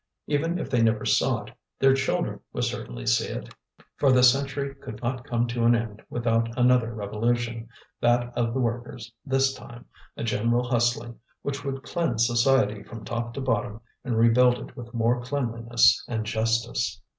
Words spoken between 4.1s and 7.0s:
the century could not come to an end without another